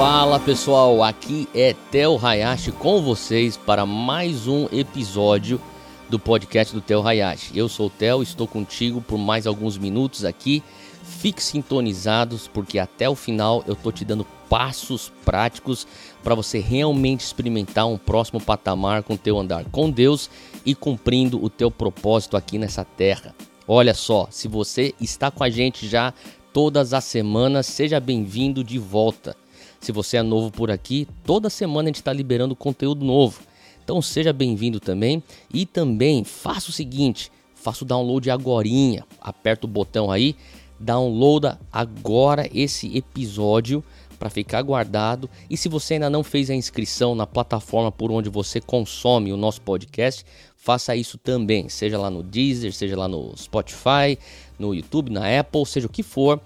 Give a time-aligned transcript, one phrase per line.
[0.00, 5.60] Fala pessoal, aqui é Theo Hayashi com vocês para mais um episódio
[6.08, 7.52] do podcast do Theo Hayashi.
[7.54, 10.62] Eu sou o Theo, estou contigo por mais alguns minutos aqui.
[11.04, 15.86] Fique sintonizados porque até o final eu tô te dando passos práticos
[16.24, 20.30] para você realmente experimentar um próximo patamar com teu andar com Deus
[20.64, 23.34] e cumprindo o teu propósito aqui nessa terra.
[23.68, 26.14] Olha só, se você está com a gente já
[26.54, 29.36] todas as semanas, seja bem-vindo de volta.
[29.80, 33.40] Se você é novo por aqui, toda semana a gente está liberando conteúdo novo.
[33.82, 35.22] Então seja bem-vindo também
[35.52, 40.36] e também faça o seguinte, faça o download agorinha, aperta o botão aí,
[40.78, 43.82] downloada agora esse episódio
[44.18, 45.30] para ficar guardado.
[45.48, 49.36] E se você ainda não fez a inscrição na plataforma por onde você consome o
[49.36, 50.26] nosso podcast,
[50.58, 54.18] faça isso também, seja lá no Deezer, seja lá no Spotify,
[54.58, 56.38] no YouTube, na Apple, seja o que for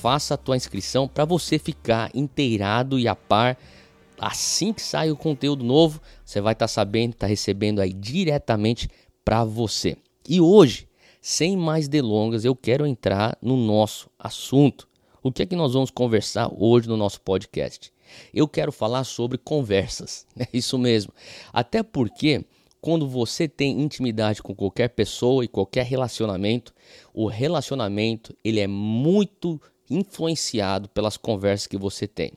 [0.00, 3.58] faça a tua inscrição para você ficar inteirado e a par.
[4.18, 8.88] Assim que sai o conteúdo novo, você vai estar tá sabendo, tá recebendo aí diretamente
[9.24, 9.96] para você.
[10.28, 10.88] E hoje,
[11.20, 14.88] sem mais delongas, eu quero entrar no nosso assunto.
[15.22, 17.92] O que é que nós vamos conversar hoje no nosso podcast?
[18.32, 21.12] Eu quero falar sobre conversas, é isso mesmo.
[21.52, 22.44] Até porque
[22.80, 26.72] quando você tem intimidade com qualquer pessoa e qualquer relacionamento,
[27.12, 32.32] o relacionamento ele é muito influenciado pelas conversas que você tem.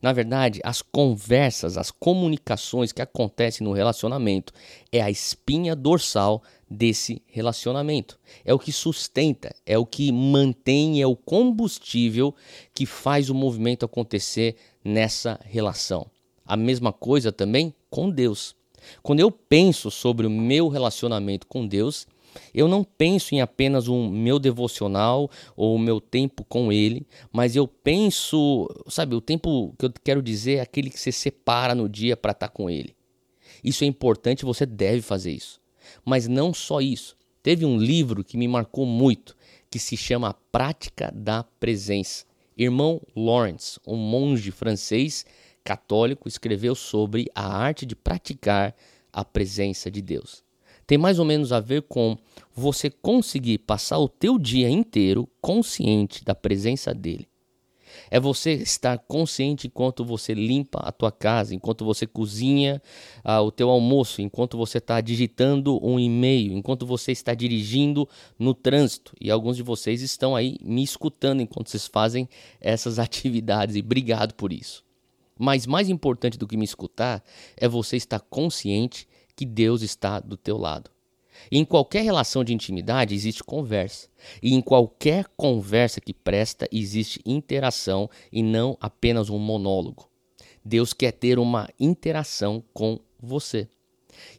[0.00, 4.52] Na verdade, as conversas, as comunicações que acontecem no relacionamento
[4.90, 8.18] é a espinha dorsal desse relacionamento.
[8.44, 12.34] É o que sustenta, é o que mantém, é o combustível
[12.74, 16.06] que faz o movimento acontecer nessa relação.
[16.44, 18.54] A mesma coisa também com Deus.
[19.02, 22.06] Quando eu penso sobre o meu relacionamento com Deus,
[22.54, 27.56] eu não penso em apenas um meu devocional ou o meu tempo com ele, mas
[27.56, 31.88] eu penso, sabe, o tempo que eu quero dizer é aquele que você separa no
[31.88, 32.94] dia para estar tá com ele.
[33.62, 35.60] Isso é importante, você deve fazer isso.
[36.04, 37.16] Mas não só isso.
[37.42, 39.36] Teve um livro que me marcou muito,
[39.70, 42.24] que se chama A Prática da Presença.
[42.56, 45.24] Irmão Lawrence, um monge francês
[45.64, 48.74] católico, escreveu sobre a arte de praticar
[49.12, 50.44] a presença de Deus
[50.92, 52.18] tem mais ou menos a ver com
[52.54, 57.26] você conseguir passar o teu dia inteiro consciente da presença dele.
[58.10, 62.82] É você estar consciente enquanto você limpa a tua casa, enquanto você cozinha
[63.24, 68.06] ah, o teu almoço, enquanto você está digitando um e-mail, enquanto você está dirigindo
[68.38, 69.14] no trânsito.
[69.18, 72.28] E alguns de vocês estão aí me escutando enquanto vocês fazem
[72.60, 74.84] essas atividades e obrigado por isso.
[75.38, 77.24] Mas mais importante do que me escutar
[77.56, 80.90] é você estar consciente que Deus está do teu lado.
[81.50, 84.08] Em qualquer relação de intimidade existe conversa.
[84.42, 90.08] E em qualquer conversa que presta existe interação e não apenas um monólogo.
[90.64, 93.68] Deus quer ter uma interação com você.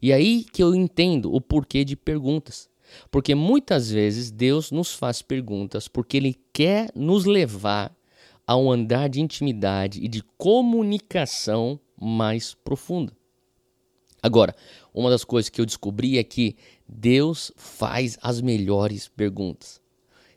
[0.01, 2.69] E aí que eu entendo o porquê de perguntas.
[3.09, 7.95] Porque muitas vezes Deus nos faz perguntas porque Ele quer nos levar
[8.45, 13.13] a um andar de intimidade e de comunicação mais profunda.
[14.23, 14.55] Agora,
[14.93, 16.55] uma das coisas que eu descobri é que
[16.87, 19.81] Deus faz as melhores perguntas.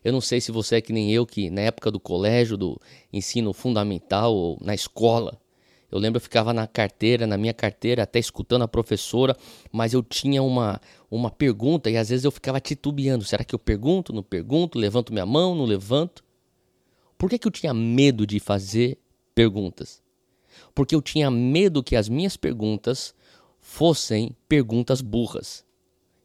[0.03, 2.81] Eu não sei se você é que nem eu, que na época do colégio, do
[3.13, 5.41] ensino fundamental ou na escola,
[5.91, 9.37] eu lembro eu ficava na carteira, na minha carteira, até escutando a professora,
[9.71, 13.25] mas eu tinha uma, uma pergunta e às vezes eu ficava titubeando.
[13.25, 16.25] Será que eu pergunto, não pergunto, levanto minha mão, não levanto?
[17.17, 18.99] Por que, que eu tinha medo de fazer
[19.33, 20.03] perguntas?
[20.75, 23.15] Porque eu tinha medo que as minhas perguntas
[23.67, 25.67] fossem perguntas burras.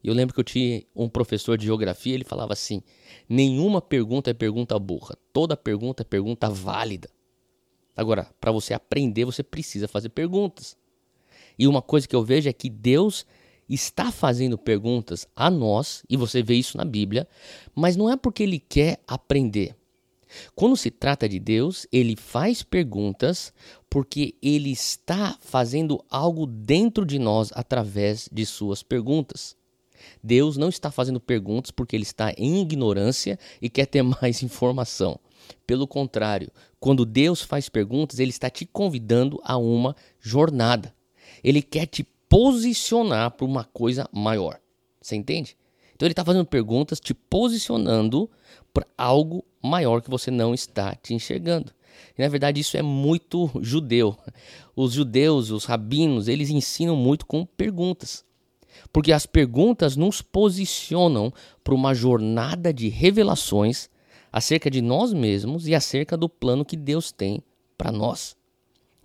[0.03, 2.84] Eu lembro que eu tinha um professor de geografia, ele falava assim:
[3.28, 7.09] nenhuma pergunta é pergunta burra, toda pergunta é pergunta válida.
[7.97, 10.78] Agora, para você aprender, você precisa fazer perguntas.
[11.57, 13.25] E uma coisa que eu vejo é que Deus
[13.68, 17.28] está fazendo perguntas a nós, e você vê isso na Bíblia,
[17.73, 19.75] mas não é porque ele quer aprender.
[20.56, 23.53] Quando se trata de Deus, ele faz perguntas
[23.90, 29.56] porque ele está fazendo algo dentro de nós através de suas perguntas.
[30.23, 35.20] Deus não está fazendo perguntas porque ele está em ignorância e quer ter mais informação.
[35.66, 40.94] Pelo contrário, quando Deus faz perguntas, ele está te convidando a uma jornada.
[41.44, 44.59] Ele quer te posicionar para uma coisa maior.
[45.02, 45.58] Você entende?
[46.02, 48.28] Então ele está fazendo perguntas, te posicionando
[48.74, 51.72] para algo maior que você não está te enxergando.
[52.18, 54.18] E, na verdade, isso é muito judeu.
[54.76, 58.26] Os judeus, os rabinos, eles ensinam muito com perguntas.
[58.92, 61.32] Porque as perguntas nos posicionam
[61.64, 63.88] para uma jornada de revelações
[64.32, 67.44] acerca de nós mesmos e acerca do plano que Deus tem
[67.78, 68.36] para nós.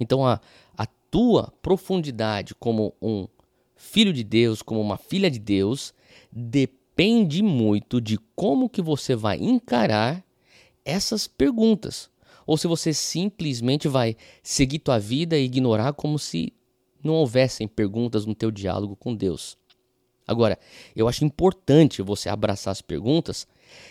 [0.01, 0.41] Então a,
[0.75, 3.29] a tua profundidade como um
[3.77, 5.93] filho de Deus, como uma filha de Deus,
[6.33, 6.86] depende
[7.43, 10.25] muito de como que você vai encarar
[10.85, 12.09] essas perguntas.
[12.47, 16.53] Ou se você simplesmente vai seguir tua vida e ignorar como se
[17.03, 19.59] não houvessem perguntas no teu diálogo com Deus.
[20.27, 20.59] Agora,
[20.95, 23.47] eu acho importante você abraçar as perguntas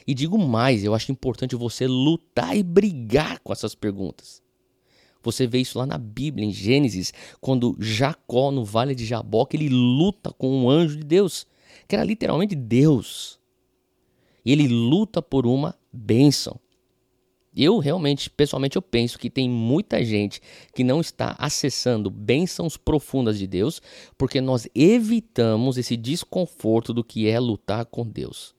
[0.06, 4.42] e digo mais, eu acho importante você lutar e brigar com essas perguntas.
[5.24, 9.70] Você vê isso lá na Bíblia, em Gênesis, quando Jacó, no vale de Jaboque, ele
[9.70, 11.48] luta com um anjo de Deus,
[11.88, 13.40] que era literalmente Deus.
[14.46, 16.60] E ele luta por uma bênção.
[17.56, 20.42] Eu realmente, pessoalmente, eu penso que tem muita gente
[20.74, 23.82] que não está acessando bênçãos profundas de Deus,
[24.18, 28.54] porque nós evitamos esse desconforto do que é lutar com Deus.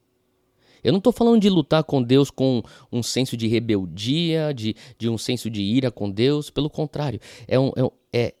[0.83, 5.09] Eu não estou falando de lutar com Deus com um senso de rebeldia, de, de
[5.09, 7.71] um senso de ira com Deus, pelo contrário, é, um,
[8.11, 8.33] é,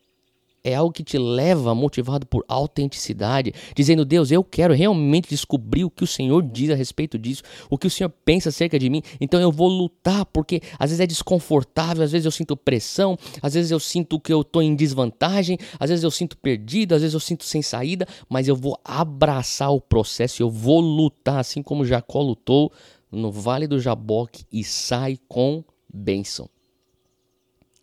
[0.67, 5.89] é algo que te leva motivado por autenticidade, dizendo: Deus, eu quero realmente descobrir o
[5.89, 9.01] que o Senhor diz a respeito disso, o que o Senhor pensa acerca de mim,
[9.21, 13.53] então eu vou lutar, porque às vezes é desconfortável, às vezes eu sinto pressão, às
[13.53, 17.13] vezes eu sinto que eu estou em desvantagem, às vezes eu sinto perdido, às vezes
[17.13, 21.85] eu sinto sem saída, mas eu vou abraçar o processo, eu vou lutar, assim como
[21.85, 22.73] Jacó lutou
[23.09, 26.49] no Vale do Jaboque e sai com bênção.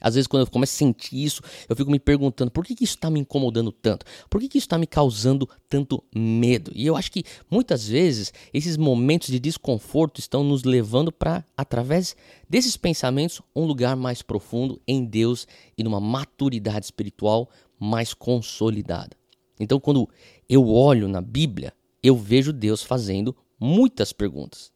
[0.05, 2.85] Às vezes, quando eu começo a sentir isso, eu fico me perguntando por que, que
[2.85, 4.05] isso está me incomodando tanto?
[4.29, 6.71] Por que, que isso está me causando tanto medo?
[6.75, 12.15] E eu acho que muitas vezes esses momentos de desconforto estão nos levando para, através
[12.47, 15.49] desses pensamentos, um lugar mais profundo em Deus
[15.79, 17.49] e numa maturidade espiritual
[17.81, 19.17] mais consolidada.
[19.59, 20.07] Então, quando
[20.47, 21.73] eu olho na Bíblia,
[22.03, 24.74] eu vejo Deus fazendo muitas perguntas.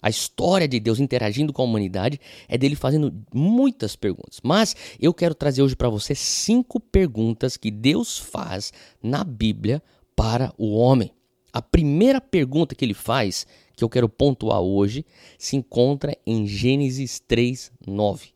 [0.00, 4.40] A história de Deus interagindo com a humanidade é dele fazendo muitas perguntas.
[4.42, 8.72] Mas eu quero trazer hoje para você cinco perguntas que Deus faz
[9.02, 9.82] na Bíblia
[10.14, 11.12] para o homem.
[11.52, 15.04] A primeira pergunta que ele faz, que eu quero pontuar hoje,
[15.38, 18.28] se encontra em Gênesis 3, 9.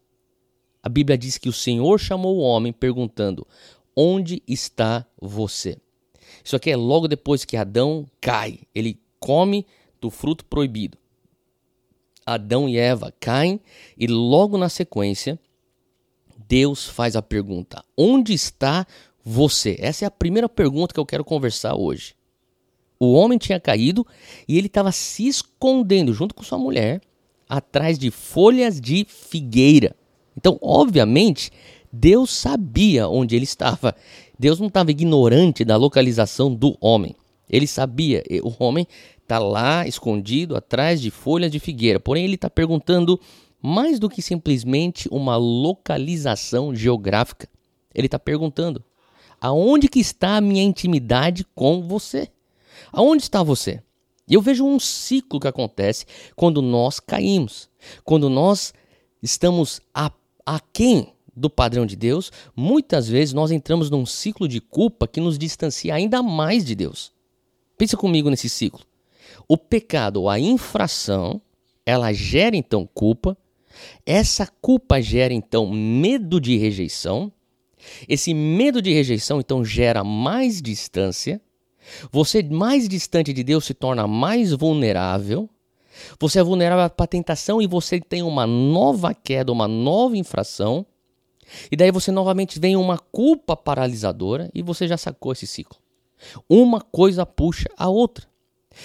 [0.83, 3.47] A Bíblia diz que o Senhor chamou o homem perguntando:
[3.95, 5.77] Onde está você?
[6.43, 8.61] Isso aqui é logo depois que Adão cai.
[8.75, 9.65] Ele come
[10.01, 10.99] do fruto proibido.
[12.25, 13.61] Adão e Eva caem
[13.97, 15.39] e logo na sequência
[16.49, 18.87] Deus faz a pergunta: Onde está
[19.25, 19.77] você?
[19.79, 22.15] Essa é a primeira pergunta que eu quero conversar hoje.
[22.99, 24.07] O homem tinha caído
[24.47, 27.01] e ele estava se escondendo junto com sua mulher
[27.49, 29.97] atrás de folhas de figueira.
[30.37, 31.51] Então, obviamente,
[31.93, 33.95] Deus sabia onde ele estava.
[34.39, 37.15] Deus não estava ignorante da localização do homem.
[37.51, 38.87] Ele sabia, o homem
[39.33, 41.99] está lá escondido atrás de folhas de figueira.
[41.99, 43.19] Porém, ele está perguntando
[43.63, 47.49] mais do que simplesmente uma localização geográfica.
[47.95, 48.85] Ele está perguntando:
[49.41, 52.29] aonde que está a minha intimidade com você?
[52.93, 53.83] Aonde está você?
[54.29, 56.05] E eu vejo um ciclo que acontece
[56.37, 57.71] quando nós caímos,
[58.05, 58.75] quando nós
[59.23, 60.13] estamos a,
[60.45, 65.39] aquém do padrão de Deus, muitas vezes nós entramos num ciclo de culpa que nos
[65.39, 67.13] distancia ainda mais de Deus.
[67.79, 68.85] Pensa comigo nesse ciclo.
[69.49, 71.41] O pecado ou a infração,
[71.85, 73.37] ela gera então culpa.
[74.05, 77.33] Essa culpa gera então medo de rejeição.
[78.09, 81.41] Esse medo de rejeição então gera mais distância.
[82.11, 85.49] Você mais distante de Deus se torna mais vulnerável.
[86.19, 90.87] Você é vulnerável para tentação e você tem uma nova queda, uma nova infração.
[91.71, 95.79] E daí você novamente vem uma culpa paralisadora e você já sacou esse ciclo.
[96.49, 98.32] Uma coisa puxa a outra.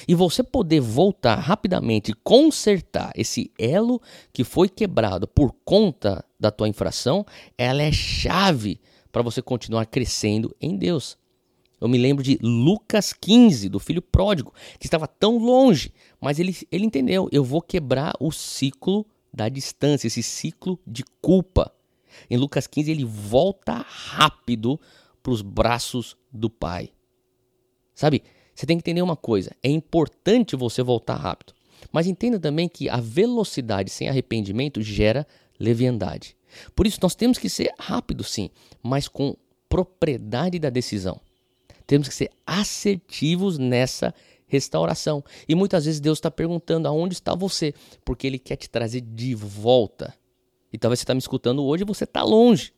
[0.08, 4.02] E você poder voltar rapidamente e consertar esse elo
[4.34, 7.26] que foi quebrado por conta da tua infração,
[7.58, 8.80] ela é chave
[9.12, 11.18] para você continuar crescendo em Deus.
[11.80, 16.56] Eu me lembro de Lucas 15, do filho pródigo, que estava tão longe, mas ele,
[16.72, 21.72] ele entendeu: eu vou quebrar o ciclo da distância, esse ciclo de culpa.
[22.30, 24.80] Em Lucas 15, ele volta rápido
[25.22, 26.90] para os braços do Pai.
[27.94, 28.24] Sabe,
[28.58, 31.54] você tem que entender uma coisa: é importante você voltar rápido.
[31.92, 35.28] Mas entenda também que a velocidade sem arrependimento gera
[35.60, 36.36] leviandade.
[36.76, 38.50] Por isso, nós temos que ser rápidos, sim,
[38.82, 39.38] mas com
[39.70, 41.22] propriedade da decisão.
[41.86, 44.14] Temos que ser assertivos nessa
[44.48, 45.24] restauração.
[45.48, 49.36] E muitas vezes Deus está perguntando aonde está você, porque Ele quer te trazer de
[49.36, 50.16] volta.
[50.74, 52.74] E talvez você está me escutando hoje e você está longe.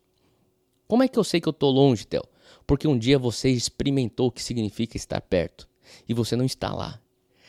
[0.87, 2.23] Como é que eu sei que eu estou longe, Theo?
[2.69, 5.67] Porque um dia você experimentou o que significa estar perto
[6.07, 7.01] e você não está lá.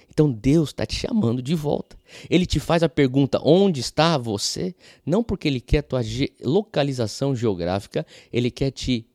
[0.09, 1.95] Então Deus está te chamando de volta.
[2.31, 4.75] Ele te faz a pergunta: onde está você?
[5.05, 9.07] Não porque ele quer tua ge localização geográfica, ele quer te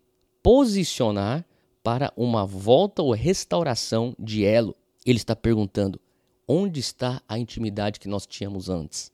[0.43, 1.43] posicionar
[1.81, 4.75] para uma volta ou restauração de elo.
[5.03, 5.99] Ele está perguntando:
[6.47, 9.11] onde está a intimidade que nós tínhamos antes?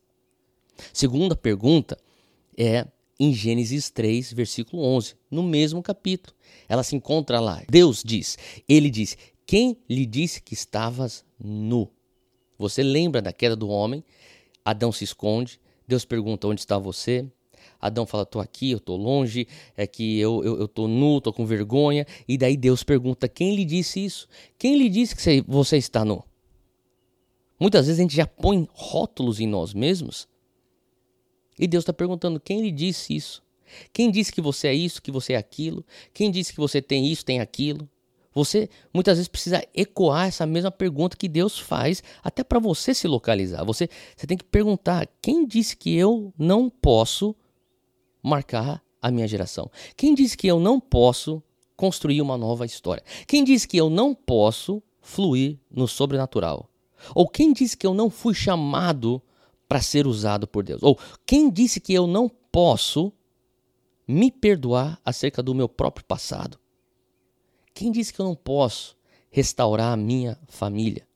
[0.92, 1.98] Segunda pergunta
[2.58, 2.86] é
[3.22, 6.36] em Gênesis 3, versículo 11, no mesmo capítulo.
[6.68, 7.62] Ela se encontra lá.
[7.70, 8.36] Deus diz:
[8.68, 11.88] Ele diz, quem lhe disse que estavas nu?
[12.58, 14.04] Você lembra da queda do homem?
[14.66, 15.60] Adão se esconde.
[15.88, 17.30] Deus pergunta: Onde está você?
[17.80, 19.48] Adão fala: Estou aqui, eu estou longe,
[19.78, 22.08] é que eu, eu, eu tô nu, estou com vergonha.
[22.28, 24.28] E daí Deus pergunta: Quem lhe disse isso?
[24.58, 26.24] Quem lhe disse que você está nu?
[27.60, 30.28] Muitas vezes a gente já põe rótulos em nós mesmos.
[31.58, 33.44] E Deus está perguntando: Quem lhe disse isso?
[33.94, 35.86] Quem disse que você é isso, que você é aquilo?
[36.14, 37.90] Quem disse que você tem isso, tem aquilo?
[38.34, 43.08] Você muitas vezes precisa ecoar essa mesma pergunta que Deus faz, até para você se
[43.08, 43.64] localizar.
[43.66, 47.36] Você, você tem que perguntar: quem disse que eu não posso
[48.24, 49.70] marcar a minha geração?
[49.98, 51.44] Quem disse que eu não posso
[51.76, 53.04] construir uma nova história?
[53.28, 56.70] Quem disse que eu não posso fluir no sobrenatural?
[57.14, 59.22] Ou quem disse que eu não fui chamado
[59.72, 60.84] para ser usado por Deus?
[60.84, 63.10] Ou quem disse que eu não posso
[64.06, 66.60] me perdoar acerca do meu próprio passado?
[67.74, 68.98] Quem disse que eu não posso
[69.30, 71.08] restaurar a minha família?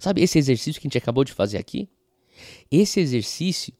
[0.00, 1.88] Sabe esse exercício que a gente acabou de fazer aqui?
[2.68, 3.72] Esse exercício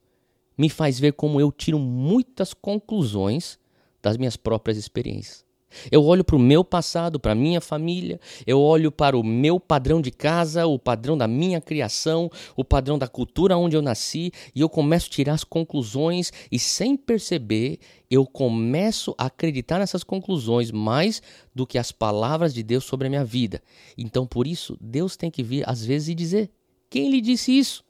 [0.56, 3.58] me faz ver como eu tiro muitas conclusões
[4.00, 5.44] das minhas próprias experiências.
[5.90, 9.58] Eu olho para o meu passado, para a minha família, eu olho para o meu
[9.58, 14.32] padrão de casa, o padrão da minha criação, o padrão da cultura onde eu nasci,
[14.54, 17.78] e eu começo a tirar as conclusões, e sem perceber,
[18.10, 21.22] eu começo a acreditar nessas conclusões mais
[21.54, 23.62] do que as palavras de Deus sobre a minha vida.
[23.96, 26.50] Então, por isso, Deus tem que vir às vezes e dizer:
[26.90, 27.82] Quem lhe disse isso?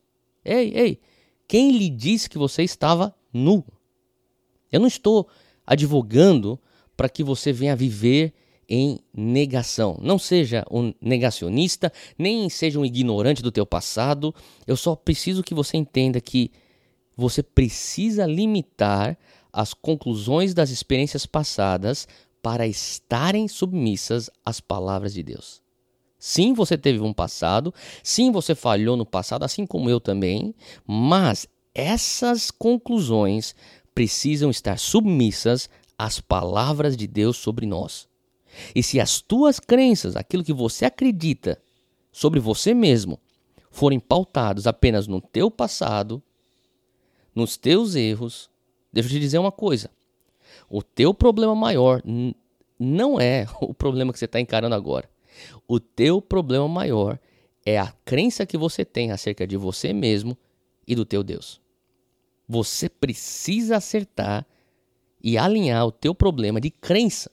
[0.45, 1.01] Ei, ei,
[1.49, 3.65] quem lhe disse que você estava nu?
[4.71, 5.29] Eu não estou
[5.67, 6.59] advogando
[6.97, 8.33] para que você venha viver
[8.69, 9.99] em negação.
[10.01, 14.35] Não seja um negacionista, nem seja um ignorante do teu passado.
[14.67, 16.51] Eu só preciso que você entenda que
[17.17, 19.19] você precisa limitar
[19.53, 22.09] as conclusões das experiências passadas
[22.43, 25.61] para estarem submissas às palavras de Deus.
[26.19, 30.55] Sim, você teve um passado, sim, você falhou no passado, assim como eu também,
[30.87, 33.55] mas essas conclusões
[33.95, 35.69] precisam estar submissas
[36.05, 38.09] as palavras de Deus sobre nós.
[38.75, 41.63] E se as tuas crenças, aquilo que você acredita
[42.11, 43.21] sobre você mesmo,
[43.71, 46.21] forem pautados apenas no teu passado,
[47.35, 48.51] nos teus erros,
[48.93, 49.91] deixa eu te dizer uma coisa.
[50.69, 52.03] O teu problema maior
[52.79, 55.09] não é o problema que você está encarando agora.
[55.69, 57.19] O teu problema maior
[57.65, 60.37] é a crença que você tem acerca de você mesmo
[60.87, 61.61] e do teu Deus.
[62.49, 64.45] Você precisa acertar
[65.23, 67.31] e alinhar o teu problema de crença.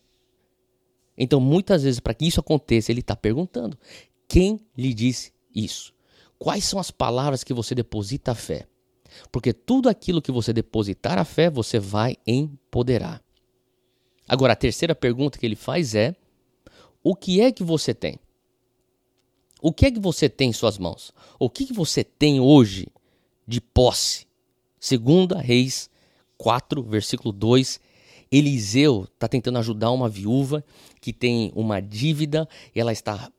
[1.17, 3.77] Então, muitas vezes, para que isso aconteça, ele está perguntando:
[4.27, 5.93] quem lhe disse isso?
[6.38, 8.67] Quais são as palavras que você deposita a fé?
[9.31, 13.22] Porque tudo aquilo que você depositar a fé, você vai empoderar.
[14.27, 16.15] Agora, a terceira pergunta que ele faz é:
[17.03, 18.19] o que é que você tem?
[19.62, 21.12] O que é que você tem em suas mãos?
[21.38, 22.88] O que, que você tem hoje
[23.46, 24.25] de posse?
[24.79, 25.89] Segunda Reis
[26.39, 27.79] 4, versículo 2,
[28.31, 30.63] Eliseu está tentando ajudar uma viúva
[31.01, 33.31] que tem uma dívida, ela está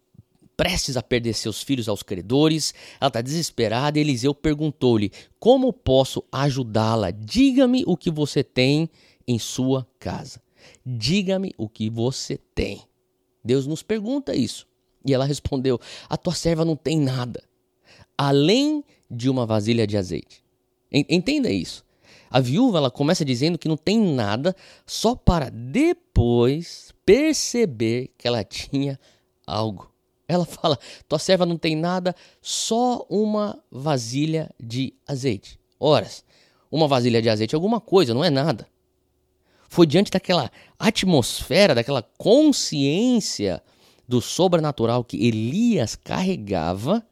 [0.56, 6.22] prestes a perder seus filhos aos credores, ela está desesperada e Eliseu perguntou-lhe: Como posso
[6.30, 7.10] ajudá-la?
[7.10, 8.90] Diga-me o que você tem
[9.26, 10.42] em sua casa.
[10.84, 12.82] Diga-me o que você tem.
[13.42, 14.66] Deus nos pergunta isso.
[15.06, 15.80] E ela respondeu:
[16.10, 17.42] A tua serva não tem nada,
[18.18, 20.44] além de uma vasilha de azeite.
[20.92, 21.82] Entenda isso.
[22.30, 24.54] A viúva ela começa dizendo que não tem nada,
[24.86, 28.98] só para depois perceber que ela tinha
[29.44, 29.92] algo.
[30.28, 35.58] Ela fala: tua serva não tem nada, só uma vasilha de azeite.
[35.78, 36.24] Horas,
[36.70, 38.68] uma vasilha de azeite é alguma coisa, não é nada.
[39.68, 43.62] Foi diante daquela atmosfera, daquela consciência
[44.06, 47.04] do sobrenatural que Elias carregava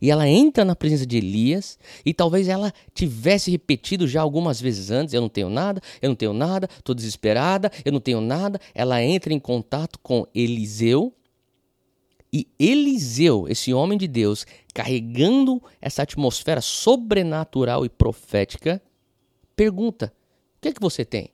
[0.00, 4.90] e ela entra na presença de Elias e talvez ela tivesse repetido já algumas vezes
[4.90, 8.60] antes: eu não tenho nada, eu não tenho nada, estou desesperada, eu não tenho nada.
[8.74, 11.12] Ela entra em contato com Eliseu
[12.32, 18.82] e Eliseu, esse homem de Deus, carregando essa atmosfera sobrenatural e profética,
[19.56, 20.12] pergunta:
[20.56, 21.30] o que é que você tem?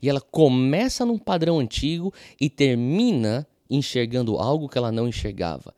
[0.00, 5.74] E ela começa num padrão antigo e termina enxergando algo que ela não enxergava.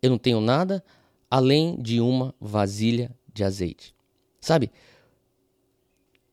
[0.00, 0.82] Eu não tenho nada,
[1.30, 3.94] além de uma vasilha de azeite.
[4.40, 4.70] Sabe?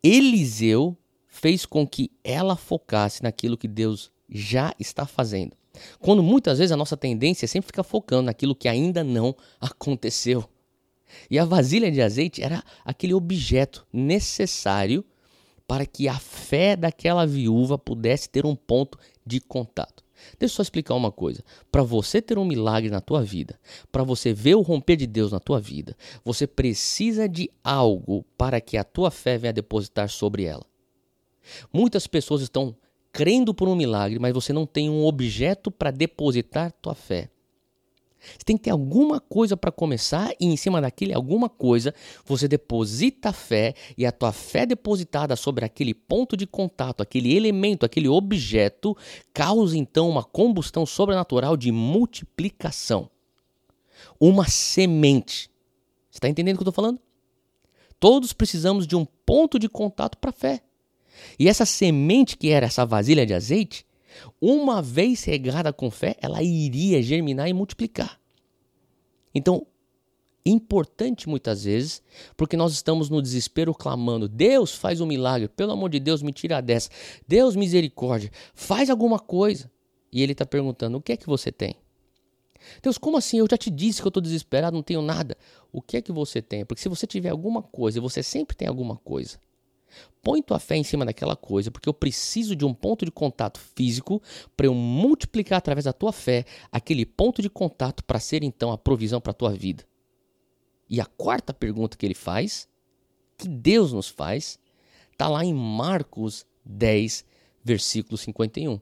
[0.02, 0.96] Eliseu
[1.28, 5.56] fez com que ela focasse naquilo que Deus já está fazendo.
[6.00, 10.48] Quando muitas vezes a nossa tendência é sempre ficar focando naquilo que ainda não aconteceu.
[11.30, 15.04] E a vasilha de azeite era aquele objeto necessário
[15.68, 20.05] para que a fé daquela viúva pudesse ter um ponto de contato.
[20.40, 21.44] Deixa eu só explicar uma coisa.
[21.72, 23.60] Para você ter um milagre na tua vida,
[23.92, 28.60] para você ver o romper de Deus na tua vida, você precisa de algo para
[28.62, 30.66] que a tua fé venha depositar sobre ela.
[31.72, 32.76] Muitas pessoas estão
[33.12, 37.30] crendo por um milagre, mas você não tem um objeto para depositar tua fé.
[38.34, 41.94] Você tem que ter alguma coisa para começar e em cima daquele alguma coisa
[42.26, 47.86] você deposita fé e a tua fé depositada sobre aquele ponto de contato, aquele elemento,
[47.86, 48.96] aquele objeto,
[49.34, 53.10] causa então uma combustão sobrenatural de multiplicação.
[54.20, 55.50] Uma semente.
[56.10, 57.00] Você está entendendo o que eu estou falando?
[58.00, 60.62] Todos precisamos de um ponto de contato para a fé.
[61.40, 63.86] E essa semente que era essa vasilha de azeite,
[64.42, 68.20] uma vez regada com fé, ela iria germinar e multiplicar.
[69.34, 69.66] Então,
[70.46, 72.02] importante muitas vezes,
[72.38, 76.32] porque nós estamos no desespero clamando: Deus faz um milagre, pelo amor de Deus, me
[76.32, 76.90] tira dessa.
[77.28, 79.70] Deus, misericórdia, faz alguma coisa.
[80.12, 81.76] E ele está perguntando: o que é que você tem?
[82.82, 83.40] Deus, como assim?
[83.40, 85.38] Eu já te disse que eu estou desesperado, não tenho nada.
[85.72, 86.66] O que é que você tem?
[86.66, 89.38] Porque se você tiver alguma coisa, você sempre tem alguma coisa,
[90.22, 93.60] Põe tua fé em cima daquela coisa, porque eu preciso de um ponto de contato
[93.60, 94.22] físico
[94.58, 98.78] para eu multiplicar através da tua fé aquele ponto de contato para ser então a
[98.78, 99.86] provisão para a tua vida.
[100.90, 102.68] E a quarta pergunta que ele faz,
[103.38, 104.58] que Deus nos faz,
[105.12, 107.24] está lá em Marcos 10,
[107.64, 108.80] versículo 51.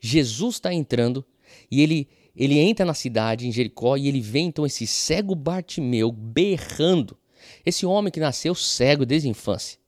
[0.00, 1.24] Jesus está entrando
[1.70, 6.12] e ele, ele entra na cidade, em Jericó, e ele vê então esse cego Bartimeu
[6.12, 7.16] berrando
[7.64, 9.78] esse homem que nasceu cego desde a infância.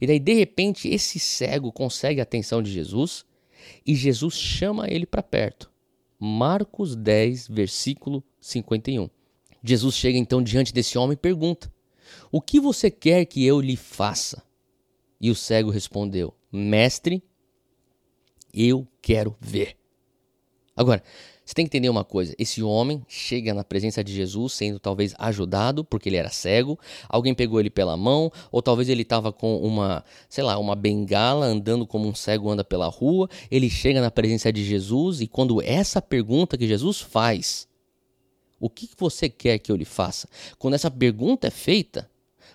[0.00, 3.24] E daí, de repente, esse cego consegue a atenção de Jesus
[3.86, 5.70] e Jesus chama ele para perto.
[6.18, 9.08] Marcos 10, versículo 51.
[9.62, 11.72] Jesus chega então diante desse homem e pergunta:
[12.30, 14.42] O que você quer que eu lhe faça?
[15.20, 17.22] E o cego respondeu: Mestre,
[18.52, 19.76] eu quero ver.
[20.76, 21.02] Agora,
[21.48, 25.14] você tem que entender uma coisa: esse homem chega na presença de Jesus sendo talvez
[25.18, 29.56] ajudado, porque ele era cego, alguém pegou ele pela mão, ou talvez ele estava com
[29.56, 33.30] uma, sei lá, uma bengala andando como um cego anda pela rua.
[33.50, 37.66] Ele chega na presença de Jesus e quando essa pergunta que Jesus faz,
[38.60, 40.28] o que você quer que eu lhe faça?
[40.58, 42.10] Quando essa pergunta é feita,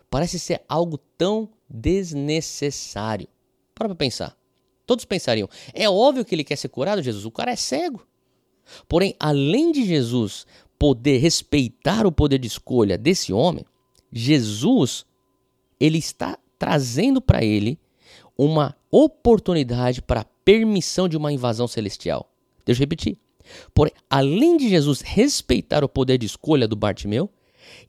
[0.07, 3.27] parece ser algo tão desnecessário.
[3.73, 4.37] Para pra pensar.
[4.85, 7.25] Todos pensariam: é óbvio que ele quer ser curado, Jesus.
[7.25, 8.05] O cara é cego.
[8.87, 10.45] Porém, além de Jesus
[10.77, 13.65] poder respeitar o poder de escolha desse homem,
[14.11, 15.05] Jesus
[15.79, 17.79] ele está trazendo para ele
[18.37, 22.29] uma oportunidade para permissão de uma invasão celestial.
[22.65, 23.17] Deixa eu repetir.
[23.73, 27.29] Porém, além de Jesus respeitar o poder de escolha do Bartimeu,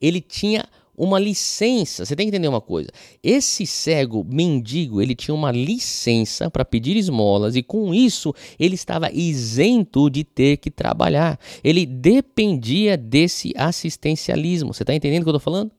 [0.01, 0.65] ele tinha
[0.97, 2.05] uma licença.
[2.05, 2.91] Você tem que entender uma coisa.
[3.23, 9.11] Esse cego mendigo, ele tinha uma licença para pedir esmolas e com isso ele estava
[9.13, 11.39] isento de ter que trabalhar.
[11.63, 14.73] Ele dependia desse assistencialismo.
[14.73, 15.71] Você está entendendo o que eu estou falando?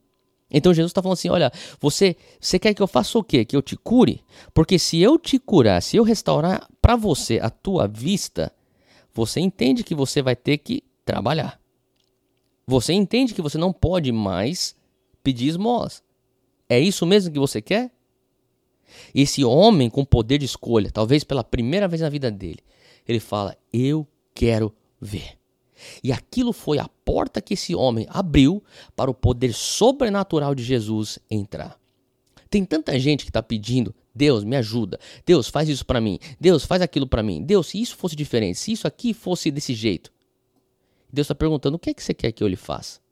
[0.50, 1.50] Então Jesus está falando assim: olha,
[1.80, 3.44] você, você quer que eu faça o quê?
[3.44, 4.22] Que eu te cure?
[4.54, 8.52] Porque se eu te curar, se eu restaurar para você a tua vista,
[9.12, 11.58] você entende que você vai ter que trabalhar.
[12.66, 14.74] Você entende que você não pode mais
[15.26, 16.04] pedir esmolas.
[16.68, 17.90] É isso mesmo que você quer?
[19.12, 22.60] Esse homem com poder de escolha, talvez pela primeira vez na vida dele,
[23.08, 25.36] ele fala: Eu quero ver.
[26.02, 28.62] E aquilo foi a porta que esse homem abriu
[28.94, 31.76] para o poder sobrenatural de Jesus entrar.
[32.48, 34.96] Tem tanta gente que está pedindo: Deus, me ajuda.
[35.26, 36.20] Deus, faz isso para mim.
[36.38, 37.42] Deus, faz aquilo para mim.
[37.42, 40.12] Deus, se isso fosse diferente, se isso aqui fosse desse jeito.
[41.12, 43.04] Deus está perguntando: o que é que você quer que eu lhe faça?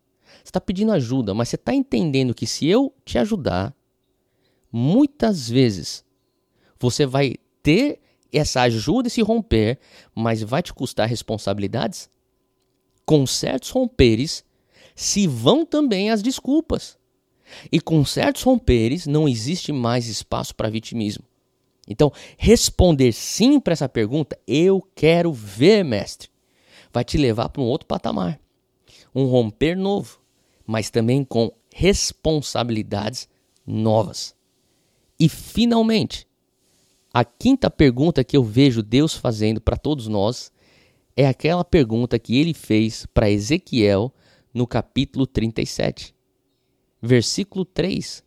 [0.44, 3.74] Você está pedindo ajuda, mas você está entendendo que se eu te ajudar,
[4.70, 6.04] muitas vezes
[6.78, 7.98] você vai ter
[8.30, 9.78] essa ajuda e se romper,
[10.14, 12.10] mas vai te custar responsabilidades?
[13.06, 14.44] Com certos romperes
[14.94, 16.98] se vão também as desculpas.
[17.72, 21.24] E com certos romperes não existe mais espaço para vitimismo.
[21.88, 26.28] Então, responder sim para essa pergunta, eu quero ver, mestre,
[26.92, 28.38] vai te levar para um outro patamar.
[29.14, 30.23] Um romper novo
[30.66, 33.28] mas também com responsabilidades
[33.66, 34.34] novas.
[35.18, 36.26] E finalmente,
[37.12, 40.52] a quinta pergunta que eu vejo Deus fazendo para todos nós
[41.16, 44.12] é aquela pergunta que ele fez para Ezequiel
[44.52, 46.14] no capítulo 37,
[47.00, 48.24] versículo 3.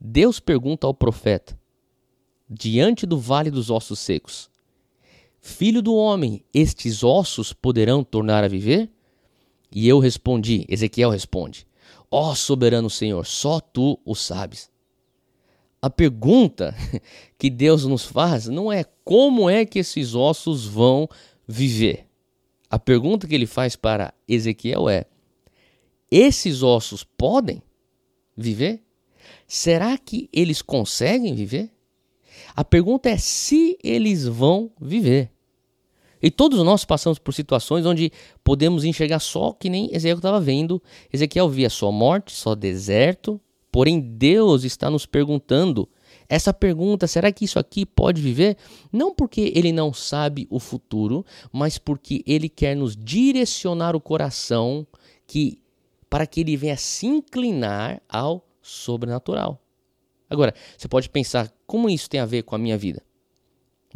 [0.00, 1.58] Deus pergunta ao profeta,
[2.48, 4.50] diante do vale dos ossos secos:
[5.40, 8.90] Filho do homem, estes ossos poderão tornar a viver?
[9.76, 11.66] E eu respondi, Ezequiel responde:
[12.10, 14.70] Ó oh, soberano Senhor, só tu o sabes.
[15.82, 16.74] A pergunta
[17.36, 21.06] que Deus nos faz não é como é que esses ossos vão
[21.46, 22.06] viver.
[22.70, 25.04] A pergunta que ele faz para Ezequiel é:
[26.10, 27.62] esses ossos podem
[28.34, 28.82] viver?
[29.46, 31.70] Será que eles conseguem viver?
[32.54, 35.35] A pergunta é se eles vão viver.
[36.26, 38.10] E todos nós passamos por situações onde
[38.42, 40.82] podemos enxergar só que nem Ezequiel estava vendo.
[41.12, 43.40] Ezequiel via só morte, só deserto.
[43.70, 45.88] Porém, Deus está nos perguntando
[46.28, 48.56] essa pergunta: será que isso aqui pode viver?
[48.92, 54.84] Não porque ele não sabe o futuro, mas porque ele quer nos direcionar o coração
[55.28, 55.60] que
[56.10, 59.62] para que ele venha se inclinar ao sobrenatural.
[60.28, 63.00] Agora, você pode pensar como isso tem a ver com a minha vida?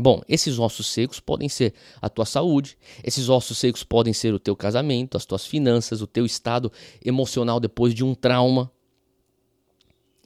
[0.00, 4.38] Bom, esses ossos secos podem ser a tua saúde, esses ossos secos podem ser o
[4.38, 6.72] teu casamento, as tuas finanças, o teu estado
[7.04, 8.72] emocional depois de um trauma.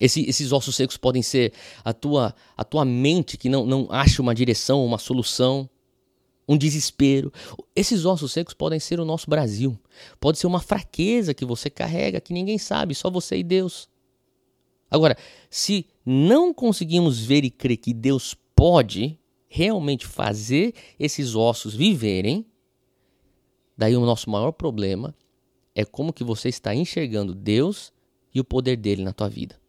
[0.00, 1.52] Esse, esses ossos secos podem ser
[1.84, 5.68] a tua, a tua mente que não, não acha uma direção, uma solução,
[6.46, 7.32] um desespero.
[7.74, 9.78] Esses ossos secos podem ser o nosso Brasil.
[10.20, 13.88] Pode ser uma fraqueza que você carrega, que ninguém sabe, só você e Deus.
[14.90, 15.16] Agora,
[15.50, 19.18] se não conseguimos ver e crer que Deus pode,
[19.54, 22.44] realmente fazer esses ossos viverem,
[23.78, 25.14] daí o nosso maior problema
[25.76, 27.92] é como que você está enxergando Deus
[28.34, 29.60] e o poder dele na tua vida.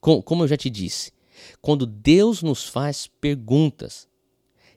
[0.00, 1.12] Como eu já te disse,
[1.60, 4.08] quando Deus nos faz perguntas,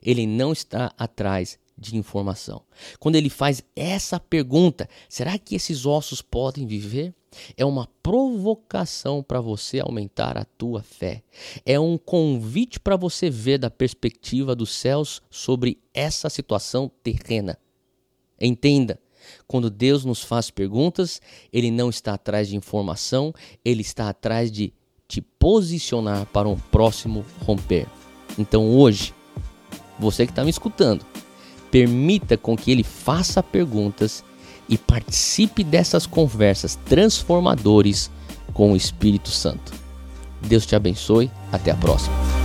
[0.02, 2.62] ele não está atrás de informação.
[3.00, 7.14] Quando ele faz essa pergunta, será que esses ossos podem viver?
[7.56, 11.22] É uma provocação para você aumentar a tua fé.
[11.64, 17.58] É um convite para você ver da perspectiva dos céus sobre essa situação terrena.
[18.40, 19.00] Entenda,
[19.46, 21.20] quando Deus nos faz perguntas,
[21.52, 23.32] ele não está atrás de informação,
[23.64, 24.72] ele está atrás de
[25.08, 27.86] te posicionar para um próximo romper.
[28.38, 29.14] Então hoje,
[29.98, 31.04] você que está me escutando,
[31.70, 34.24] permita com que ele faça perguntas
[34.68, 38.10] e participe dessas conversas transformadores
[38.52, 39.72] com o Espírito Santo.
[40.42, 42.35] Deus te abençoe, até a próxima.